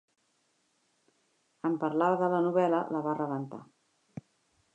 [1.69, 3.63] En parlar de la novel·la, la va rebentar.